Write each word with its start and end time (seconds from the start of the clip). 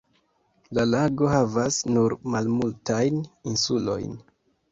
La 0.77 0.85
lago 0.93 1.27
havas 1.33 1.77
nur 1.97 2.15
malmultajn 2.35 3.23
insulojn. 3.53 4.19